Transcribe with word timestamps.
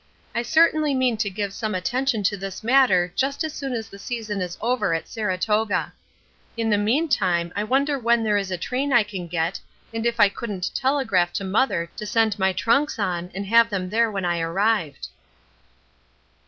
I 0.33 0.41
certainly 0.41 0.95
mean 0.95 1.15
to 1.17 1.29
give 1.29 1.53
some 1.53 1.75
attention 1.75 2.23
to 2.23 2.35
this 2.35 2.63
matter 2.63 3.13
just 3.15 3.43
as 3.43 3.53
soon 3.53 3.73
as 3.73 3.87
the 3.87 3.99
season 3.99 4.41
is 4.41 4.57
over 4.59 4.95
at 4.95 5.07
Saratoga. 5.07 5.93
In 6.57 6.71
the 6.71 6.77
meantime 6.79 7.53
I 7.55 7.63
wonder 7.65 7.99
when 7.99 8.23
there 8.23 8.35
is 8.35 8.49
a 8.49 8.57
train 8.57 8.91
I 8.91 9.03
can 9.03 9.27
get, 9.27 9.59
and 9.93 10.03
if 10.07 10.19
I 10.19 10.27
couldn't 10.27 10.73
telegraph 10.73 11.33
to 11.33 11.43
mother 11.43 11.87
to 11.97 12.05
send 12.07 12.39
my 12.39 12.51
trunks 12.51 12.97
on 12.97 13.29
and 13.35 13.45
have 13.45 13.69
them 13.69 13.89
there 13.91 14.09
when 14.09 14.25
I 14.25 14.39
arrived." 14.39 15.09